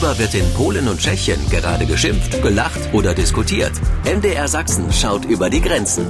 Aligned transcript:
Worüber 0.00 0.18
wird 0.18 0.34
in 0.34 0.54
Polen 0.54 0.88
und 0.88 0.98
Tschechien 0.98 1.38
gerade 1.50 1.84
geschimpft, 1.84 2.40
gelacht 2.40 2.80
oder 2.94 3.14
diskutiert? 3.14 3.72
MDR 4.06 4.48
Sachsen 4.48 4.90
schaut 4.90 5.26
über 5.26 5.50
die 5.50 5.60
Grenzen. 5.60 6.06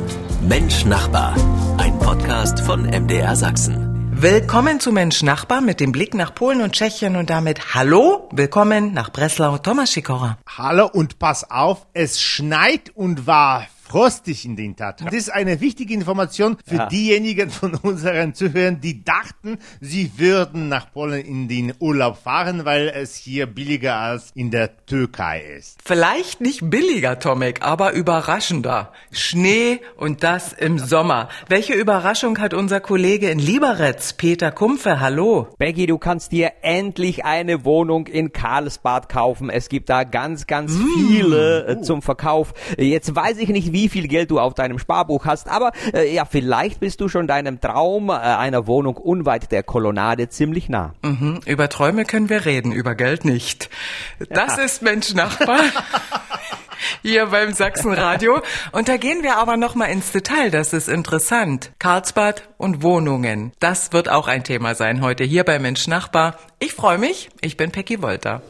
Mensch 0.48 0.84
Nachbar. 0.84 1.34
Ein 1.76 1.98
Podcast 1.98 2.60
von 2.60 2.82
MDR 2.82 3.34
Sachsen. 3.34 4.12
Willkommen 4.14 4.78
zu 4.78 4.92
Mensch 4.92 5.24
Nachbar 5.24 5.60
mit 5.60 5.80
dem 5.80 5.90
Blick 5.90 6.14
nach 6.14 6.32
Polen 6.36 6.60
und 6.60 6.74
Tschechien 6.74 7.16
und 7.16 7.30
damit 7.30 7.74
Hallo, 7.74 8.28
willkommen 8.30 8.94
nach 8.94 9.10
Breslau, 9.10 9.58
Thomas 9.58 9.90
Sikora. 9.90 10.38
Hallo 10.56 10.88
und 10.92 11.18
pass 11.18 11.50
auf, 11.50 11.84
es 11.92 12.22
schneit 12.22 12.92
und 12.94 13.26
war 13.26 13.66
frostig 13.90 14.44
in 14.44 14.54
den 14.54 14.76
Taten. 14.76 15.06
Das 15.06 15.14
ist 15.14 15.30
eine 15.30 15.60
wichtige 15.60 15.92
Information 15.94 16.56
für 16.64 16.76
ja. 16.76 16.86
diejenigen 16.86 17.50
von 17.50 17.74
unseren 17.74 18.34
Zuhörern, 18.34 18.80
die 18.80 19.02
dachten, 19.02 19.58
sie 19.80 20.12
würden 20.16 20.68
nach 20.68 20.92
Polen 20.92 21.24
in 21.24 21.48
den 21.48 21.72
Urlaub 21.80 22.16
fahren, 22.22 22.64
weil 22.64 22.88
es 22.88 23.16
hier 23.16 23.46
billiger 23.46 23.96
als 23.96 24.30
in 24.36 24.52
der 24.52 24.86
Türkei 24.86 25.42
ist. 25.58 25.80
Vielleicht 25.84 26.40
nicht 26.40 26.70
billiger, 26.70 27.18
Tomek, 27.18 27.62
aber 27.62 27.92
überraschender. 27.92 28.92
Schnee 29.10 29.80
und 29.96 30.22
das 30.22 30.52
im 30.52 30.78
Sommer. 30.78 31.28
Welche 31.48 31.72
Überraschung 31.72 32.38
hat 32.38 32.54
unser 32.54 32.78
Kollege 32.78 33.28
in 33.28 33.40
Lieberetz, 33.40 34.12
Peter 34.12 34.52
Kumpfe? 34.52 35.00
Hallo. 35.00 35.48
Becky, 35.58 35.86
du 35.86 35.98
kannst 35.98 36.30
dir 36.30 36.52
endlich 36.62 37.24
eine 37.24 37.64
Wohnung 37.64 38.06
in 38.06 38.32
Karlsbad 38.32 39.08
kaufen. 39.08 39.50
Es 39.50 39.68
gibt 39.68 39.88
da 39.88 40.04
ganz, 40.04 40.46
ganz 40.46 40.74
mm. 40.74 40.84
viele 40.96 41.66
äh, 41.66 41.82
zum 41.82 42.02
Verkauf. 42.02 42.54
Jetzt 42.78 43.16
weiß 43.16 43.38
ich 43.38 43.48
nicht, 43.48 43.72
wie 43.72 43.79
wie 43.80 43.88
viel 43.88 44.08
Geld 44.08 44.30
du 44.30 44.38
auf 44.38 44.52
deinem 44.52 44.78
Sparbuch 44.78 45.24
hast, 45.24 45.48
aber 45.48 45.72
äh, 45.94 46.12
ja, 46.12 46.26
vielleicht 46.26 46.80
bist 46.80 47.00
du 47.00 47.08
schon 47.08 47.26
deinem 47.26 47.62
Traum 47.62 48.10
äh, 48.10 48.12
einer 48.12 48.66
Wohnung 48.66 48.98
unweit 48.98 49.50
der 49.52 49.62
Kolonnade 49.62 50.28
ziemlich 50.28 50.68
nah. 50.68 50.92
Mhm, 51.02 51.40
über 51.46 51.70
Träume 51.70 52.04
können 52.04 52.28
wir 52.28 52.44
reden, 52.44 52.72
über 52.72 52.94
Geld 52.94 53.24
nicht. 53.24 53.70
Das 54.18 54.58
ja. 54.58 54.64
ist 54.64 54.82
Mensch 54.82 55.14
Nachbar. 55.14 55.60
hier 57.02 57.26
beim 57.26 57.54
Sachsenradio. 57.54 58.42
Und 58.72 58.88
da 58.88 58.98
gehen 58.98 59.22
wir 59.22 59.38
aber 59.38 59.56
noch 59.56 59.74
mal 59.74 59.86
ins 59.86 60.12
Detail, 60.12 60.50
das 60.50 60.74
ist 60.74 60.88
interessant. 60.88 61.72
Karlsbad 61.78 62.50
und 62.58 62.82
Wohnungen. 62.82 63.52
Das 63.60 63.94
wird 63.94 64.10
auch 64.10 64.28
ein 64.28 64.44
Thema 64.44 64.74
sein 64.74 65.00
heute 65.00 65.24
hier 65.24 65.44
bei 65.44 65.58
Mensch 65.58 65.86
Nachbar. 65.88 66.36
Ich 66.58 66.74
freue 66.74 66.98
mich, 66.98 67.30
ich 67.40 67.56
bin 67.56 67.70
Peggy 67.70 68.02
Wolter. 68.02 68.42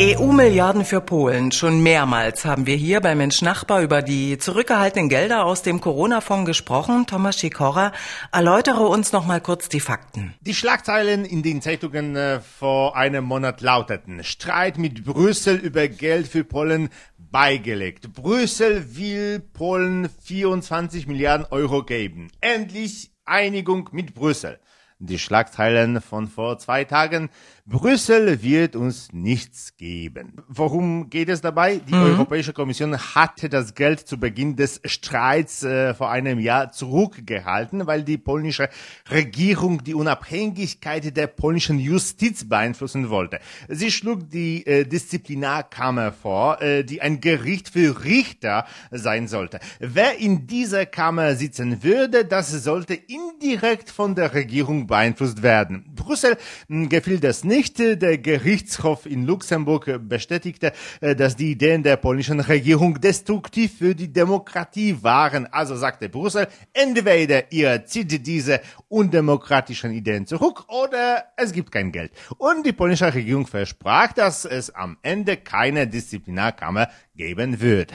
EU-Milliarden 0.00 0.84
für 0.84 1.00
Polen. 1.00 1.50
Schon 1.50 1.82
mehrmals 1.82 2.44
haben 2.44 2.66
wir 2.66 2.76
hier 2.76 3.00
bei 3.00 3.16
Mensch 3.16 3.42
Nachbar 3.42 3.82
über 3.82 4.00
die 4.00 4.38
zurückgehaltenen 4.38 5.08
Gelder 5.08 5.44
aus 5.44 5.62
dem 5.62 5.80
Corona-Fonds 5.80 6.46
gesprochen. 6.46 7.06
Thomas 7.08 7.40
Schikora, 7.40 7.90
erläutere 8.30 8.86
uns 8.86 9.10
noch 9.10 9.26
mal 9.26 9.40
kurz 9.40 9.68
die 9.68 9.80
Fakten. 9.80 10.34
Die 10.40 10.54
Schlagzeilen 10.54 11.24
in 11.24 11.42
den 11.42 11.62
Zeitungen 11.62 12.14
äh, 12.14 12.38
vor 12.38 12.96
einem 12.96 13.24
Monat 13.24 13.60
lauteten 13.60 14.22
Streit 14.22 14.78
mit 14.78 15.04
Brüssel 15.04 15.56
über 15.56 15.88
Geld 15.88 16.28
für 16.28 16.44
Polen 16.44 16.90
beigelegt. 17.18 18.12
Brüssel 18.12 18.96
will 18.96 19.40
Polen 19.40 20.08
24 20.22 21.08
Milliarden 21.08 21.44
Euro 21.50 21.82
geben. 21.82 22.28
Endlich 22.40 23.10
Einigung 23.24 23.88
mit 23.90 24.14
Brüssel. 24.14 24.60
Die 25.00 25.20
Schlagzeilen 25.20 26.00
von 26.00 26.26
vor 26.26 26.58
zwei 26.58 26.82
Tagen 26.82 27.30
Brüssel 27.66 28.42
wird 28.42 28.74
uns 28.74 29.12
nichts 29.12 29.76
geben. 29.76 30.42
Worum 30.48 31.10
geht 31.10 31.28
es 31.28 31.42
dabei? 31.42 31.82
Die 31.86 31.94
mhm. 31.94 32.02
Europäische 32.02 32.54
Kommission 32.54 32.96
hatte 32.96 33.50
das 33.50 33.74
Geld 33.74 34.00
zu 34.00 34.18
Beginn 34.18 34.56
des 34.56 34.80
Streits 34.86 35.62
äh, 35.62 35.92
vor 35.92 36.10
einem 36.10 36.40
Jahr 36.40 36.72
zurückgehalten, 36.72 37.86
weil 37.86 38.02
die 38.04 38.16
polnische 38.16 38.70
Regierung 39.10 39.84
die 39.84 39.94
Unabhängigkeit 39.94 41.14
der 41.14 41.26
polnischen 41.26 41.78
Justiz 41.78 42.48
beeinflussen 42.48 43.10
wollte. 43.10 43.38
Sie 43.68 43.92
schlug 43.92 44.30
die 44.30 44.66
äh, 44.66 44.84
Disziplinarkammer 44.84 46.12
vor, 46.12 46.60
äh, 46.62 46.84
die 46.84 47.02
ein 47.02 47.20
Gericht 47.20 47.68
für 47.68 48.02
Richter 48.02 48.64
sein 48.90 49.28
sollte. 49.28 49.60
Wer 49.78 50.18
in 50.18 50.46
dieser 50.46 50.86
Kammer 50.86 51.36
sitzen 51.36 51.84
würde, 51.84 52.24
das 52.24 52.50
sollte 52.50 52.94
indirekt 52.94 53.90
von 53.90 54.14
der 54.14 54.34
Regierung 54.34 54.87
beeinflusst 54.88 55.44
werden. 55.44 55.84
Brüssel 55.94 56.36
hm, 56.68 56.88
gefiel 56.88 57.20
das 57.20 57.44
nicht. 57.44 57.78
Der 57.78 58.18
Gerichtshof 58.18 59.06
in 59.06 59.24
Luxemburg 59.24 60.00
bestätigte, 60.08 60.72
äh, 61.00 61.14
dass 61.14 61.36
die 61.36 61.52
Ideen 61.52 61.84
der 61.84 61.96
polnischen 61.96 62.40
Regierung 62.40 63.00
destruktiv 63.00 63.78
für 63.78 63.94
die 63.94 64.12
Demokratie 64.12 64.96
waren. 65.02 65.46
Also 65.46 65.76
sagte 65.76 66.08
Brüssel, 66.08 66.48
entweder 66.72 67.52
ihr 67.52 67.84
zieht 67.84 68.26
diese 68.26 68.60
undemokratischen 68.88 69.92
Ideen 69.92 70.26
zurück 70.26 70.64
oder 70.68 71.24
es 71.36 71.52
gibt 71.52 71.70
kein 71.70 71.92
Geld. 71.92 72.10
Und 72.38 72.66
die 72.66 72.72
polnische 72.72 73.14
Regierung 73.14 73.46
versprach, 73.46 74.12
dass 74.12 74.44
es 74.44 74.74
am 74.74 74.96
Ende 75.02 75.36
keine 75.36 75.86
Disziplinarkammer 75.86 76.88
geben 77.14 77.60
würde. 77.60 77.94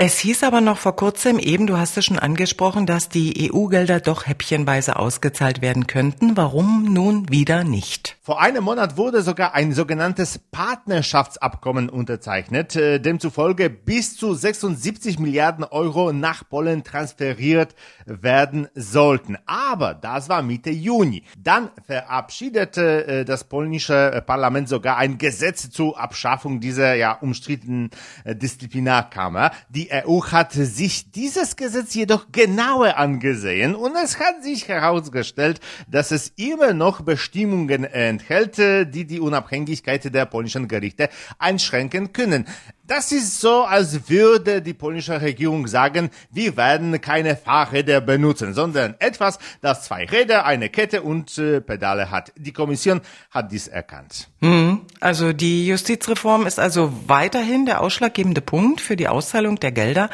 Es 0.00 0.20
hieß 0.20 0.44
aber 0.44 0.60
noch 0.60 0.78
vor 0.78 0.94
kurzem 0.94 1.40
eben, 1.40 1.66
du 1.66 1.76
hast 1.76 1.96
es 1.96 2.04
schon 2.04 2.20
angesprochen, 2.20 2.86
dass 2.86 3.08
die 3.08 3.50
EU-Gelder 3.52 3.98
doch 3.98 4.28
häppchenweise 4.28 4.94
ausgezahlt 4.94 5.60
werden 5.60 5.88
könnten. 5.88 6.36
Warum 6.36 6.84
nun 6.84 7.28
wieder 7.30 7.64
nicht? 7.64 8.16
Vor 8.22 8.40
einem 8.40 8.62
Monat 8.62 8.96
wurde 8.96 9.22
sogar 9.22 9.54
ein 9.54 9.72
sogenanntes 9.72 10.38
Partnerschaftsabkommen 10.38 11.88
unterzeichnet, 11.88 12.76
äh, 12.76 13.00
demzufolge 13.00 13.70
bis 13.70 14.16
zu 14.16 14.34
76 14.34 15.18
Milliarden 15.18 15.64
Euro 15.64 16.12
nach 16.12 16.48
Polen 16.48 16.84
transferiert 16.84 17.74
werden 18.06 18.68
sollten. 18.76 19.36
Aber 19.46 19.94
das 19.94 20.28
war 20.28 20.42
Mitte 20.42 20.70
Juni. 20.70 21.24
Dann 21.36 21.70
verabschiedete 21.84 23.06
äh, 23.08 23.24
das 23.24 23.42
polnische 23.42 24.22
Parlament 24.24 24.68
sogar 24.68 24.96
ein 24.96 25.18
Gesetz 25.18 25.70
zur 25.70 25.98
Abschaffung 25.98 26.60
dieser 26.60 26.94
ja 26.94 27.14
umstrittenen 27.14 27.90
äh, 28.22 28.36
Disziplinarkammer. 28.36 29.50
Die 29.70 29.87
die 29.88 30.06
EU 30.06 30.22
hat 30.30 30.52
sich 30.52 31.10
dieses 31.10 31.56
Gesetz 31.56 31.94
jedoch 31.94 32.26
genauer 32.32 32.96
angesehen 32.96 33.74
und 33.74 33.94
es 33.96 34.18
hat 34.18 34.42
sich 34.42 34.68
herausgestellt, 34.68 35.60
dass 35.88 36.10
es 36.10 36.32
immer 36.36 36.72
noch 36.72 37.02
Bestimmungen 37.02 37.84
enthält, 37.84 38.58
die 38.58 39.04
die 39.04 39.20
Unabhängigkeit 39.20 40.12
der 40.12 40.26
polnischen 40.26 40.68
Gerichte 40.68 41.08
einschränken 41.38 42.12
können. 42.12 42.46
Das 42.88 43.12
ist 43.12 43.42
so, 43.42 43.64
als 43.64 44.08
würde 44.08 44.62
die 44.62 44.72
polnische 44.72 45.20
Regierung 45.20 45.66
sagen, 45.66 46.08
wir 46.30 46.56
werden 46.56 46.98
keine 47.02 47.36
Fahrräder 47.36 48.00
benutzen, 48.00 48.54
sondern 48.54 48.94
etwas, 48.98 49.38
das 49.60 49.84
zwei 49.84 50.06
Räder, 50.06 50.46
eine 50.46 50.70
Kette 50.70 51.02
und 51.02 51.36
äh, 51.36 51.60
Pedale 51.60 52.10
hat. 52.10 52.32
Die 52.34 52.54
Kommission 52.54 53.02
hat 53.30 53.52
dies 53.52 53.68
erkannt. 53.68 54.30
Hm, 54.40 54.86
also 55.00 55.34
die 55.34 55.66
Justizreform 55.66 56.46
ist 56.46 56.58
also 56.58 56.90
weiterhin 57.06 57.66
der 57.66 57.82
ausschlaggebende 57.82 58.40
Punkt 58.40 58.80
für 58.80 58.96
die 58.96 59.08
Auszahlung 59.08 59.60
der 59.60 59.72
Gelder. 59.72 60.08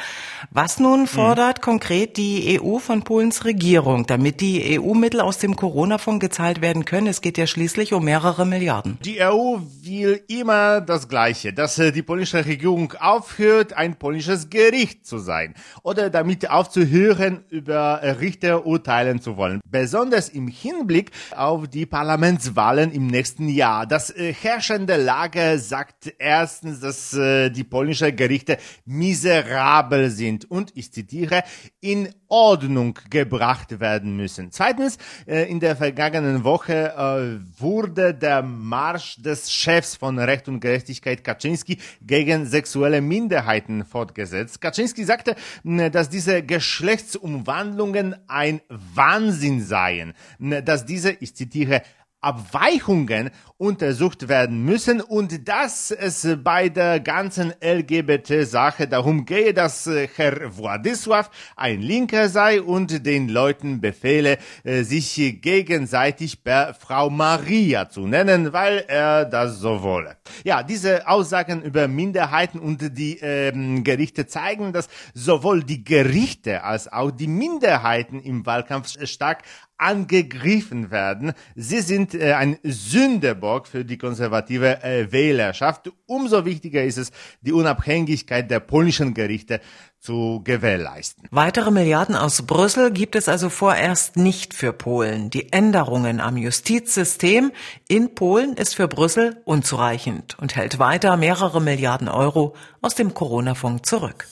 Was 0.50 0.80
nun 0.80 1.02
hm. 1.02 1.06
fordert 1.06 1.58
hm. 1.58 1.62
konkret 1.62 2.16
die 2.16 2.60
EU 2.60 2.78
von 2.78 3.04
Polens 3.04 3.44
Regierung, 3.44 4.06
damit 4.08 4.40
die 4.40 4.80
EU-Mittel 4.80 5.20
aus 5.20 5.38
dem 5.38 5.54
Corona-Fonds 5.54 6.18
gezahlt 6.18 6.60
werden 6.60 6.84
können? 6.84 7.06
Es 7.06 7.20
geht 7.20 7.38
ja 7.38 7.46
schließlich 7.46 7.92
um 7.92 8.04
mehrere 8.04 8.44
Milliarden. 8.44 8.98
Die 9.04 9.22
EU 9.22 9.58
will 9.82 10.24
immer 10.26 10.80
das 10.80 11.08
Gleiche, 11.08 11.52
dass 11.52 11.78
äh, 11.78 11.92
die 11.92 12.02
polnische 12.02 12.44
Regierung 12.44 12.63
aufhört, 12.64 13.74
ein 13.74 13.96
polnisches 13.96 14.48
Gericht 14.48 15.06
zu 15.06 15.18
sein 15.18 15.54
oder 15.82 16.08
damit 16.08 16.48
aufzuhören, 16.50 17.44
über 17.50 18.00
äh, 18.02 18.10
Richter 18.10 18.66
urteilen 18.66 19.20
zu 19.20 19.36
wollen. 19.36 19.60
Besonders 19.68 20.30
im 20.30 20.48
Hinblick 20.48 21.10
auf 21.36 21.68
die 21.68 21.84
Parlamentswahlen 21.84 22.90
im 22.90 23.06
nächsten 23.06 23.48
Jahr. 23.48 23.86
Das 23.86 24.10
äh, 24.10 24.32
herrschende 24.32 24.96
Lager 24.96 25.58
sagt 25.58 26.14
erstens, 26.18 26.80
dass 26.80 27.10
die 27.14 27.64
polnischen 27.64 28.16
Gerichte 28.16 28.58
miserabel 28.84 30.10
sind 30.10 30.50
und 30.50 30.72
ich 30.74 30.92
zitiere, 30.92 31.42
in 31.80 32.08
Ordnung 32.28 32.98
gebracht 33.10 33.78
werden 33.80 34.16
müssen. 34.16 34.50
Zweitens, 34.50 34.98
in 35.26 35.60
der 35.60 35.76
vergangenen 35.76 36.44
Woche 36.44 37.40
wurde 37.58 38.14
der 38.14 38.42
Marsch 38.42 39.20
des 39.22 39.52
Chefs 39.52 39.96
von 39.96 40.18
Recht 40.18 40.48
und 40.48 40.60
Gerechtigkeit 40.60 41.22
Kaczynski 41.22 41.78
gegen 42.02 42.46
sexuelle 42.54 43.00
Minderheiten 43.00 43.84
fortgesetzt. 43.84 44.60
Kaczynski 44.60 45.02
sagte, 45.04 45.34
dass 45.64 46.08
diese 46.08 46.44
Geschlechtsumwandlungen 46.44 48.14
ein 48.28 48.60
Wahnsinn 48.68 49.60
seien, 49.60 50.14
dass 50.38 50.86
diese, 50.86 51.10
ich 51.10 51.34
zitiere, 51.34 51.82
Abweichungen 52.24 53.30
untersucht 53.56 54.28
werden 54.28 54.64
müssen 54.64 55.00
und 55.00 55.46
dass 55.48 55.90
es 55.90 56.26
bei 56.42 56.68
der 56.68 56.98
ganzen 56.98 57.52
LGBT-Sache 57.62 58.88
darum 58.88 59.24
gehe, 59.24 59.54
dass 59.54 59.86
äh, 59.86 60.08
Herr 60.16 60.50
Władysław 60.50 61.26
ein 61.56 61.80
Linker 61.80 62.28
sei 62.28 62.60
und 62.60 63.06
den 63.06 63.28
Leuten 63.28 63.80
befehle, 63.80 64.38
äh, 64.64 64.82
sich 64.82 65.38
gegenseitig 65.40 66.42
per 66.42 66.74
Frau 66.74 67.10
Maria 67.10 67.88
zu 67.88 68.06
nennen, 68.06 68.52
weil 68.52 68.84
er 68.88 69.24
das 69.24 69.58
so 69.58 69.82
wolle. 69.82 70.16
Ja, 70.42 70.62
diese 70.62 71.06
Aussagen 71.06 71.62
über 71.62 71.86
Minderheiten 71.86 72.58
und 72.58 72.98
die 72.98 73.18
ähm, 73.20 73.84
Gerichte 73.84 74.26
zeigen, 74.26 74.72
dass 74.72 74.88
sowohl 75.14 75.62
die 75.62 75.84
Gerichte 75.84 76.64
als 76.64 76.92
auch 76.92 77.12
die 77.12 77.28
Minderheiten 77.28 78.20
im 78.20 78.44
Wahlkampf 78.44 78.94
stark 79.06 79.42
angegriffen 79.78 80.90
werden. 80.90 81.32
Sie 81.54 81.80
sind 81.80 82.14
äh, 82.14 82.34
ein 82.34 82.58
Sünderbog 82.62 83.66
für 83.66 83.84
die 83.84 83.98
konservative 83.98 84.82
äh, 84.82 85.10
Wählerschaft. 85.10 85.90
Umso 86.06 86.44
wichtiger 86.44 86.84
ist 86.84 86.98
es, 86.98 87.10
die 87.40 87.52
Unabhängigkeit 87.52 88.50
der 88.50 88.60
polnischen 88.60 89.14
Gerichte 89.14 89.60
zu 89.98 90.42
gewährleisten. 90.44 91.26
Weitere 91.30 91.70
Milliarden 91.70 92.14
aus 92.14 92.42
Brüssel 92.42 92.90
gibt 92.90 93.16
es 93.16 93.28
also 93.28 93.48
vorerst 93.48 94.16
nicht 94.16 94.52
für 94.52 94.72
Polen. 94.72 95.30
Die 95.30 95.50
Änderungen 95.52 96.20
am 96.20 96.36
Justizsystem 96.36 97.52
in 97.88 98.14
Polen 98.14 98.54
ist 98.54 98.76
für 98.76 98.86
Brüssel 98.86 99.40
unzureichend 99.44 100.38
und 100.38 100.56
hält 100.56 100.78
weiter 100.78 101.16
mehrere 101.16 101.60
Milliarden 101.60 102.08
Euro 102.08 102.54
aus 102.82 102.94
dem 102.94 103.14
Corona-Fonds 103.14 103.88
zurück. 103.88 104.26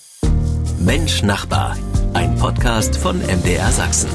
Mensch 0.78 1.22
Nachbar, 1.22 1.76
ein 2.12 2.34
Podcast 2.36 2.96
von 2.96 3.18
MDR 3.20 3.70
Sachsen. 3.70 4.10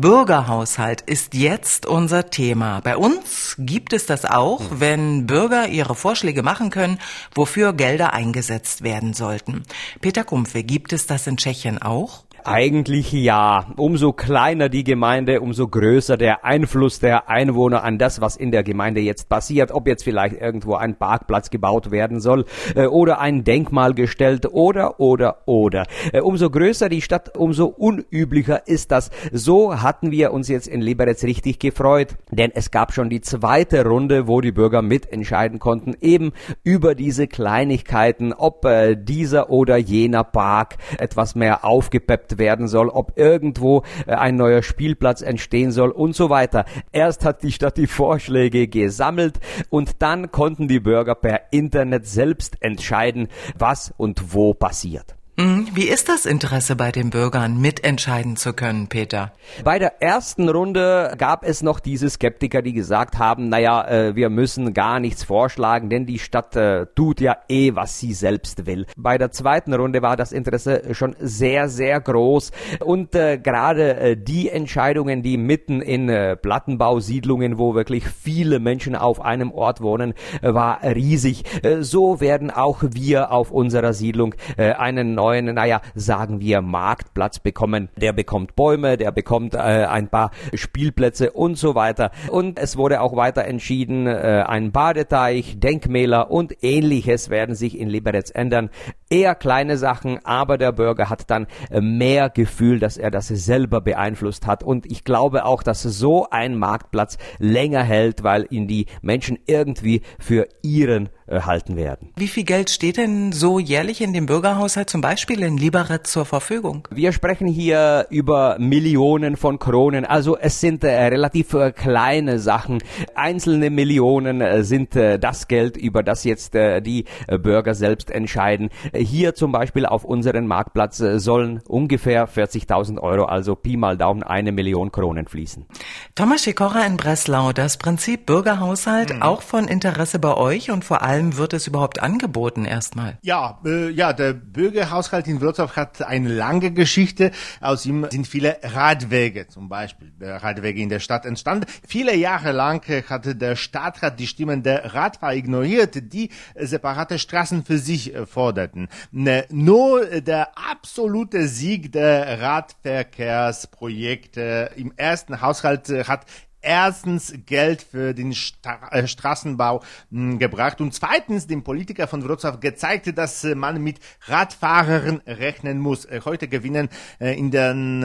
Bürgerhaushalt 0.00 1.00
ist 1.00 1.34
jetzt 1.34 1.84
unser 1.84 2.30
Thema. 2.30 2.80
Bei 2.80 2.96
uns 2.96 3.56
gibt 3.58 3.92
es 3.92 4.06
das 4.06 4.24
auch, 4.24 4.62
wenn 4.70 5.26
Bürger 5.26 5.66
ihre 5.68 5.96
Vorschläge 5.96 6.44
machen 6.44 6.70
können, 6.70 7.00
wofür 7.34 7.72
Gelder 7.72 8.12
eingesetzt 8.12 8.82
werden 8.82 9.12
sollten. 9.12 9.64
Peter 10.00 10.22
Kumpfe, 10.22 10.62
gibt 10.62 10.92
es 10.92 11.06
das 11.06 11.26
in 11.26 11.36
Tschechien 11.36 11.82
auch? 11.82 12.22
Eigentlich 12.50 13.12
ja. 13.12 13.66
Umso 13.76 14.14
kleiner 14.14 14.70
die 14.70 14.82
Gemeinde, 14.82 15.42
umso 15.42 15.68
größer 15.68 16.16
der 16.16 16.46
Einfluss 16.46 16.98
der 16.98 17.28
Einwohner 17.28 17.84
an 17.84 17.98
das, 17.98 18.22
was 18.22 18.36
in 18.36 18.50
der 18.50 18.62
Gemeinde 18.62 19.02
jetzt 19.02 19.28
passiert. 19.28 19.70
Ob 19.70 19.86
jetzt 19.86 20.02
vielleicht 20.02 20.40
irgendwo 20.40 20.74
ein 20.74 20.96
Parkplatz 20.96 21.50
gebaut 21.50 21.90
werden 21.90 22.20
soll 22.20 22.46
äh, 22.74 22.86
oder 22.86 23.20
ein 23.20 23.44
Denkmal 23.44 23.92
gestellt 23.92 24.46
oder, 24.50 24.98
oder, 24.98 25.42
oder. 25.44 25.84
Äh, 26.10 26.22
umso 26.22 26.48
größer 26.48 26.88
die 26.88 27.02
Stadt, 27.02 27.36
umso 27.36 27.66
unüblicher 27.66 28.66
ist 28.66 28.92
das. 28.92 29.10
So 29.30 29.82
hatten 29.82 30.10
wir 30.10 30.32
uns 30.32 30.48
jetzt 30.48 30.68
in 30.68 30.80
Liberec 30.80 31.22
richtig 31.24 31.58
gefreut, 31.58 32.16
denn 32.30 32.50
es 32.54 32.70
gab 32.70 32.94
schon 32.94 33.10
die 33.10 33.20
zweite 33.20 33.84
Runde, 33.84 34.26
wo 34.26 34.40
die 34.40 34.52
Bürger 34.52 34.80
mitentscheiden 34.80 35.58
konnten, 35.58 35.94
eben 36.00 36.32
über 36.64 36.94
diese 36.94 37.26
Kleinigkeiten, 37.26 38.32
ob 38.32 38.64
äh, 38.64 38.96
dieser 38.96 39.50
oder 39.50 39.76
jener 39.76 40.24
Park 40.24 40.76
etwas 40.96 41.34
mehr 41.34 41.62
aufgepeppt 41.66 42.37
werden 42.38 42.68
soll, 42.68 42.88
ob 42.88 43.18
irgendwo 43.18 43.82
äh, 44.06 44.12
ein 44.12 44.36
neuer 44.36 44.62
Spielplatz 44.62 45.22
entstehen 45.22 45.72
soll 45.72 45.90
und 45.90 46.14
so 46.14 46.30
weiter. 46.30 46.64
Erst 46.92 47.24
hat 47.24 47.42
die 47.42 47.52
Stadt 47.52 47.76
die 47.76 47.86
Vorschläge 47.86 48.68
gesammelt 48.68 49.40
und 49.70 50.02
dann 50.02 50.30
konnten 50.30 50.68
die 50.68 50.80
Bürger 50.80 51.14
per 51.14 51.52
Internet 51.52 52.06
selbst 52.06 52.56
entscheiden, 52.60 53.28
was 53.58 53.92
und 53.96 54.32
wo 54.32 54.54
passiert. 54.54 55.17
Mhm. 55.38 55.68
Wie 55.72 55.86
ist 55.86 56.08
das 56.08 56.26
Interesse 56.26 56.74
bei 56.74 56.90
den 56.90 57.10
Bürgern, 57.10 57.60
mitentscheiden 57.60 58.34
zu 58.34 58.52
können, 58.54 58.88
Peter? 58.88 59.30
Bei 59.62 59.78
der 59.78 60.02
ersten 60.02 60.48
Runde 60.48 61.14
gab 61.16 61.44
es 61.44 61.62
noch 61.62 61.78
diese 61.78 62.10
Skeptiker, 62.10 62.60
die 62.60 62.72
gesagt 62.72 63.20
haben, 63.20 63.48
naja, 63.48 63.86
äh, 63.86 64.16
wir 64.16 64.30
müssen 64.30 64.74
gar 64.74 64.98
nichts 64.98 65.22
vorschlagen, 65.22 65.90
denn 65.90 66.06
die 66.06 66.18
Stadt 66.18 66.56
äh, 66.56 66.86
tut 66.96 67.20
ja 67.20 67.36
eh, 67.48 67.76
was 67.76 68.00
sie 68.00 68.14
selbst 68.14 68.66
will. 68.66 68.86
Bei 68.96 69.16
der 69.16 69.30
zweiten 69.30 69.72
Runde 69.74 70.02
war 70.02 70.16
das 70.16 70.32
Interesse 70.32 70.92
schon 70.92 71.14
sehr, 71.20 71.68
sehr 71.68 72.00
groß 72.00 72.50
und 72.84 73.14
äh, 73.14 73.38
gerade 73.38 74.16
die 74.16 74.48
Entscheidungen, 74.48 75.22
die 75.22 75.36
mitten 75.36 75.80
in 75.80 76.08
Plattenbausiedlungen, 76.42 77.58
wo 77.58 77.76
wirklich 77.76 78.04
viele 78.08 78.58
Menschen 78.58 78.96
auf 78.96 79.20
einem 79.20 79.52
Ort 79.52 79.80
wohnen, 79.82 80.14
war 80.42 80.82
riesig. 80.82 81.44
so 81.80 82.20
werden 82.20 82.50
auch 82.50 82.82
wir 82.82 83.30
auf 83.30 83.52
unserer 83.52 83.92
Siedlung 83.92 84.34
einen 84.56 85.14
neuen 85.14 85.27
neuen, 85.28 85.54
naja, 85.54 85.82
sagen 85.94 86.40
wir 86.40 86.62
Marktplatz 86.62 87.38
bekommen. 87.38 87.90
Der 87.96 88.14
bekommt 88.14 88.56
Bäume, 88.56 88.96
der 88.96 89.12
bekommt 89.12 89.54
äh, 89.54 89.58
ein 89.58 90.08
paar 90.08 90.30
Spielplätze 90.54 91.32
und 91.32 91.58
so 91.58 91.74
weiter. 91.74 92.10
Und 92.30 92.58
es 92.58 92.78
wurde 92.78 93.02
auch 93.02 93.14
weiter 93.14 93.44
entschieden, 93.44 94.06
äh, 94.06 94.44
ein 94.46 94.72
Badeteich, 94.72 95.58
Denkmäler 95.58 96.30
und 96.30 96.62
ähnliches 96.62 97.28
werden 97.28 97.54
sich 97.54 97.78
in 97.78 97.88
Liberec 97.88 98.30
ändern. 98.34 98.70
Eher 99.10 99.34
kleine 99.34 99.76
Sachen, 99.76 100.24
aber 100.24 100.56
der 100.56 100.72
Bürger 100.72 101.10
hat 101.10 101.30
dann 101.30 101.46
mehr 101.70 102.30
Gefühl, 102.30 102.78
dass 102.78 102.96
er 102.96 103.10
das 103.10 103.28
selber 103.28 103.80
beeinflusst 103.80 104.46
hat. 104.46 104.62
Und 104.62 104.90
ich 104.90 105.04
glaube 105.04 105.44
auch, 105.44 105.62
dass 105.62 105.82
so 105.82 106.28
ein 106.30 106.56
Marktplatz 106.56 107.18
länger 107.38 107.82
hält, 107.82 108.22
weil 108.22 108.46
ihn 108.50 108.66
die 108.66 108.86
Menschen 109.02 109.38
irgendwie 109.46 110.02
für 110.18 110.48
ihren 110.62 111.10
äh, 111.28 111.40
halten 111.42 111.76
werden. 111.76 112.10
Wie 112.16 112.28
viel 112.28 112.44
Geld 112.44 112.70
steht 112.70 112.96
denn 112.96 113.32
so 113.32 113.58
jährlich 113.58 114.00
in 114.00 114.12
dem 114.12 114.26
Bürgerhaushalt 114.26 114.90
zum 114.90 115.00
Beispiel 115.00 115.42
in 115.42 115.56
Liberec 115.56 116.06
zur 116.06 116.24
Verfügung? 116.24 116.88
Wir 116.90 117.12
sprechen 117.12 117.46
hier 117.46 118.06
über 118.10 118.56
Millionen 118.58 119.36
von 119.36 119.58
Kronen, 119.58 120.04
also 120.04 120.36
es 120.38 120.60
sind 120.60 120.84
äh, 120.84 121.06
relativ 121.06 121.52
äh, 121.54 121.72
kleine 121.72 122.38
Sachen. 122.38 122.78
Einzelne 123.14 123.70
Millionen 123.70 124.40
äh, 124.40 124.64
sind 124.64 124.96
äh, 124.96 125.18
das 125.18 125.48
Geld, 125.48 125.76
über 125.76 126.02
das 126.02 126.24
jetzt 126.24 126.54
die 126.54 127.04
Bürger 127.28 127.74
selbst 127.74 128.10
entscheiden. 128.10 128.70
Hier 128.94 129.34
zum 129.34 129.52
Beispiel 129.52 129.86
auf 129.86 130.04
unseren 130.04 130.46
Marktplatz 130.46 130.96
sollen 130.96 131.60
ungefähr 131.68 132.28
40.000 132.28 132.98
Euro, 132.98 133.24
also 133.24 133.54
Pi 133.54 133.76
mal 133.76 133.96
Daumen, 133.96 134.22
eine 134.22 134.52
Million 134.52 134.90
Kronen 134.92 135.26
fließen. 135.26 135.66
Thomas 136.14 136.42
Schikora 136.42 136.86
in 136.86 136.96
Breslau, 136.96 137.52
das 137.52 137.76
Prinzip 137.76 138.26
Bürgerhaushalt 138.26 139.14
mhm. 139.14 139.22
auch 139.22 139.42
von 139.42 139.68
Interesse 139.68 140.18
bei 140.18 140.36
euch 140.36 140.70
und 140.70 140.84
vor 140.84 141.02
allem 141.02 141.17
allem 141.18 141.36
wird 141.36 141.52
es 141.52 141.66
überhaupt 141.66 142.00
angeboten 142.00 142.64
erstmal? 142.64 143.18
Ja, 143.22 143.60
äh, 143.64 143.90
ja, 143.90 144.12
der 144.12 144.34
Bürgerhaushalt 144.34 145.26
in 145.26 145.40
Wrocław 145.40 145.74
hat 145.74 146.00
eine 146.02 146.28
lange 146.28 146.70
Geschichte. 146.70 147.32
Aus 147.60 147.84
ihm 147.86 148.06
sind 148.10 148.28
viele 148.28 148.58
Radwege, 148.62 149.48
zum 149.48 149.68
Beispiel 149.68 150.12
äh, 150.20 150.30
Radwege 150.30 150.80
in 150.80 150.88
der 150.88 151.00
Stadt 151.00 151.26
entstanden. 151.26 151.66
Viele 151.86 152.14
Jahre 152.14 152.52
lang 152.52 152.86
hatte 153.08 153.34
der 153.34 153.56
Stadtrat 153.56 154.20
die 154.20 154.28
Stimmen 154.28 154.62
der 154.62 154.94
Radfahrer 154.94 155.34
ignoriert, 155.34 156.12
die 156.12 156.30
separate 156.54 157.18
Straßen 157.18 157.64
für 157.64 157.78
sich 157.78 158.14
äh, 158.14 158.26
forderten. 158.26 158.86
Ne, 159.10 159.46
nur 159.50 160.04
der 160.20 160.56
absolute 160.56 161.48
Sieg 161.48 161.90
der 161.92 162.40
Radverkehrsprojekte 162.40 164.70
im 164.76 164.92
ersten 164.96 165.40
Haushalt 165.40 165.88
hat 166.06 166.26
erstens 166.60 167.32
Geld 167.46 167.82
für 167.82 168.14
den 168.14 168.34
Stra 168.34 168.88
äh, 168.90 169.06
Straßenbau 169.06 169.82
hm, 170.10 170.38
gebracht 170.38 170.80
und 170.80 170.94
zweitens 170.94 171.46
dem 171.46 171.62
Politiker 171.62 172.06
von 172.06 172.22
Wrocław 172.22 172.58
gezeigt, 172.58 173.16
dass 173.16 173.44
äh, 173.44 173.54
man 173.54 173.82
mit 173.82 173.98
Radfahrern 174.26 175.22
rechnen 175.26 175.78
muss. 175.78 176.04
Äh, 176.04 176.20
heute 176.24 176.48
gewinnen 176.48 176.88
äh, 177.20 177.38
in 177.38 177.50
den 177.50 178.00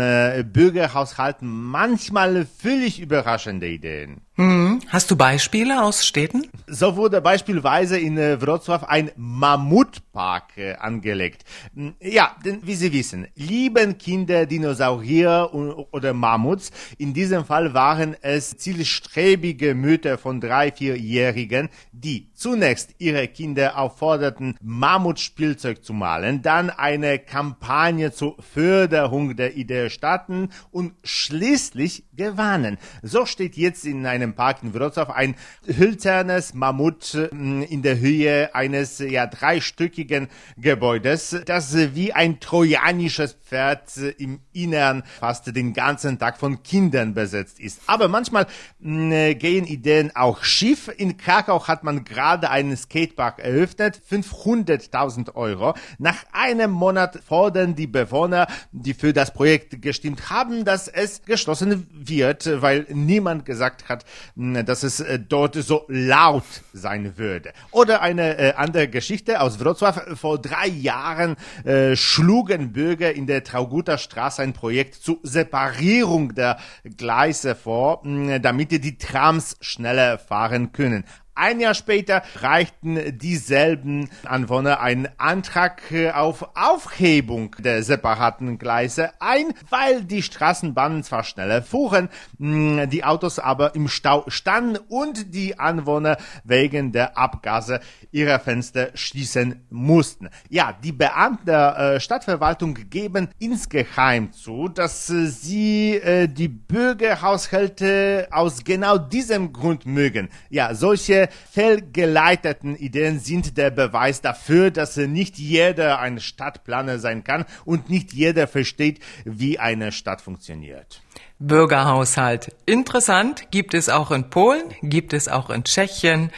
Bürgerhaushalten 0.53 1.47
manchmal 1.47 2.45
völlig 2.45 2.99
überraschende 2.99 3.67
Ideen. 3.67 4.21
Hm. 4.35 4.81
Hast 4.89 5.11
du 5.11 5.15
Beispiele 5.15 5.83
aus 5.83 6.03
Städten? 6.03 6.47
So 6.65 6.95
wurde 6.95 7.21
beispielsweise 7.21 7.99
in 7.99 8.17
äh, 8.17 8.41
Wrocław 8.41 8.83
ein 8.87 9.11
Mammutpark 9.15 10.57
äh, 10.57 10.73
angelegt. 10.73 11.43
Hm, 11.75 11.93
ja, 11.99 12.35
denn 12.43 12.59
wie 12.63 12.73
Sie 12.73 12.91
wissen, 12.91 13.27
lieben 13.35 13.99
Kinder 13.99 14.47
Dinosaurier 14.47 15.51
oder 15.91 16.13
Mammuts. 16.13 16.71
In 16.97 17.13
diesem 17.13 17.45
Fall 17.45 17.75
waren 17.75 18.15
es 18.23 18.57
zielstrebige 18.57 19.75
Mütter 19.75 20.17
von 20.17 20.41
drei, 20.41 20.71
vierjährigen, 20.71 21.69
die 21.91 22.32
zunächst 22.43 22.95
ihre 22.97 23.29
Kinder 23.29 23.77
aufforderten, 23.77 24.57
Mammutspielzeug 24.61 25.81
zu 25.81 25.93
malen, 25.93 26.41
dann 26.41 26.69
eine 26.69 27.17
Kampagne 27.17 28.11
zur 28.11 28.35
Förderung 28.41 29.37
der 29.37 29.55
Idee 29.55 29.89
starten 29.89 30.49
und 30.69 30.91
schließlich 31.05 32.03
gewannen. 32.11 32.77
So 33.01 33.25
steht 33.25 33.55
jetzt 33.55 33.85
in 33.85 34.05
einem 34.05 34.35
Park 34.35 34.57
in 34.61 34.73
Wrocław 34.73 35.13
ein 35.13 35.35
hölzernes 35.65 36.53
Mammut 36.53 37.13
mm, 37.31 37.61
in 37.61 37.81
der 37.81 37.99
Höhe 37.99 38.53
eines 38.53 38.99
ja 38.99 39.25
dreistöckigen 39.25 40.27
Gebäudes, 40.57 41.37
das 41.45 41.73
wie 41.95 42.11
ein 42.11 42.41
trojanisches 42.41 43.33
Pferd 43.35 43.95
im 44.17 44.41
Innern 44.51 45.03
fast 45.21 45.55
den 45.55 45.73
ganzen 45.73 46.19
Tag 46.19 46.37
von 46.37 46.61
Kindern 46.61 47.13
besetzt 47.13 47.61
ist. 47.61 47.79
Aber 47.87 48.09
manchmal 48.09 48.47
mh, 48.79 49.31
mm, 49.31 49.39
gehen 49.39 49.65
Ideen 49.65 50.13
auch 50.13 50.43
schief. 50.43 50.91
In 50.97 51.15
Krakau 51.15 51.69
hat 51.69 51.85
man 51.85 52.03
gerade 52.33 52.49
einen 52.49 52.75
Skatepark 52.75 53.39
eröffnet, 53.39 54.01
500.000 54.09 55.35
Euro. 55.35 55.75
Nach 55.99 56.25
einem 56.31 56.71
Monat 56.71 57.19
fordern 57.23 57.75
die 57.75 57.85
Bewohner, 57.85 58.47
die 58.71 58.95
für 58.95 59.13
das 59.13 59.33
Projekt 59.33 59.83
gestimmt 59.83 60.31
haben, 60.31 60.65
dass 60.65 60.87
es 60.87 61.21
geschlossen 61.21 61.87
wird, 61.93 62.49
weil 62.61 62.87
niemand 62.89 63.45
gesagt 63.45 63.87
hat, 63.87 64.03
dass 64.35 64.81
es 64.81 64.99
äh, 64.99 65.19
dort 65.19 65.55
so 65.55 65.85
laut 65.89 66.43
sein 66.73 67.19
würde. 67.19 67.53
Oder 67.69 68.01
eine 68.01 68.37
äh, 68.39 68.53
andere 68.53 68.87
Geschichte 68.87 69.39
aus 69.39 69.59
Wrocław. 69.59 70.15
Vor 70.15 70.41
drei 70.41 70.67
Jahren 70.67 71.35
äh, 71.65 71.95
schlugen 71.95 72.73
Bürger 72.73 73.13
in 73.13 73.27
der 73.27 73.43
Trauguter 73.43 73.99
Straße 73.99 74.41
ein 74.41 74.53
Projekt 74.53 74.95
zur 74.95 75.19
Separierung 75.21 76.33
der 76.33 76.57
Gleise 76.97 77.53
vor, 77.53 78.01
damit 78.41 78.71
die 78.71 78.97
Trams 78.97 79.55
schneller 79.61 80.17
fahren 80.17 80.71
können. 80.71 81.03
Ein 81.35 81.59
Jahr 81.59 81.73
später 81.73 82.21
reichten 82.35 83.17
dieselben 83.17 84.09
Anwohner 84.23 84.81
einen 84.81 85.07
Antrag 85.17 85.81
auf 86.13 86.55
Aufhebung 86.55 87.55
der 87.57 87.81
separaten 87.81 88.59
Gleise 88.59 89.09
ein, 89.19 89.53
weil 89.69 90.03
die 90.03 90.21
Straßenbahnen 90.21 91.03
zwar 91.03 91.23
schneller 91.23 91.63
fuhren, 91.63 92.09
die 92.37 93.03
Autos 93.03 93.39
aber 93.39 93.73
im 93.73 93.87
Stau 93.87 94.25
standen 94.27 94.77
und 94.89 95.33
die 95.33 95.57
Anwohner 95.57 96.17
wegen 96.43 96.91
der 96.91 97.17
Abgase 97.17 97.79
ihre 98.11 98.39
Fenster 98.39 98.91
schließen 98.93 99.65
mussten. 99.71 100.29
Ja, 100.49 100.77
die 100.83 100.91
Beamten 100.91 101.45
der 101.45 101.77
äh, 101.77 101.99
Stadtverwaltung 101.99 102.75
geben 102.89 103.29
insgeheim 103.39 104.31
zu, 104.33 104.67
dass 104.67 105.09
äh, 105.09 105.27
sie 105.27 105.95
äh, 105.95 106.27
die 106.27 106.47
Bürgerhaushalte 106.47 108.27
aus 108.31 108.63
genau 108.63 108.97
diesem 108.97 109.51
Grund 109.51 109.85
mögen. 109.85 110.29
Ja, 110.49 110.75
solche 110.75 111.22
fehlgeleiteten 111.51 112.75
Ideen 112.75 113.19
sind 113.19 113.57
der 113.57 113.71
Beweis 113.71 114.21
dafür, 114.21 114.71
dass 114.71 114.97
nicht 114.97 115.37
jeder 115.37 115.99
ein 115.99 116.19
Stadtplaner 116.19 116.99
sein 116.99 117.23
kann 117.23 117.45
und 117.65 117.89
nicht 117.89 118.13
jeder 118.13 118.47
versteht, 118.47 118.99
wie 119.25 119.59
eine 119.59 119.91
Stadt 119.91 120.21
funktioniert. 120.21 121.01
Bürgerhaushalt. 121.39 122.55
Interessant, 122.65 123.51
gibt 123.51 123.73
es 123.73 123.89
auch 123.89 124.11
in 124.11 124.29
Polen, 124.29 124.63
gibt 124.81 125.13
es 125.13 125.27
auch 125.27 125.49
in 125.49 125.63
Tschechien. 125.63 126.31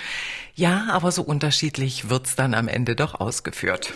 Ja, 0.55 0.87
aber 0.91 1.11
so 1.11 1.21
unterschiedlich 1.21 2.09
wird's 2.09 2.35
dann 2.35 2.53
am 2.53 2.67
Ende 2.67 2.95
doch 2.95 3.19
ausgeführt. 3.19 3.93